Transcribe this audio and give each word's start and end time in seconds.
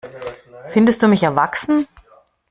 Findest 0.69 1.03
du 1.03 1.07
mich 1.07 1.21
erwachsen? 1.21 1.87